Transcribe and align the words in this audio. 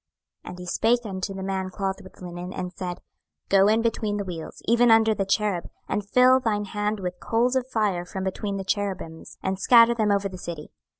26:010:002 0.45 0.49
And 0.49 0.57
he 0.57 0.65
spake 0.65 1.05
unto 1.05 1.33
the 1.35 1.43
man 1.43 1.69
clothed 1.69 2.01
with 2.01 2.21
linen, 2.23 2.51
and 2.51 2.73
said, 2.73 3.01
Go 3.49 3.67
in 3.67 3.83
between 3.83 4.17
the 4.17 4.23
wheels, 4.23 4.63
even 4.65 4.89
under 4.89 5.13
the 5.13 5.27
cherub, 5.27 5.65
and 5.87 6.09
fill 6.09 6.39
thine 6.39 6.65
hand 6.65 6.99
with 6.99 7.19
coals 7.19 7.55
of 7.55 7.67
fire 7.67 8.03
from 8.03 8.23
between 8.23 8.57
the 8.57 8.63
cherubims, 8.65 9.37
and 9.43 9.59
scatter 9.59 9.93
them 9.93 10.11
over 10.11 10.27
the 10.27 10.39
city. 10.39 10.71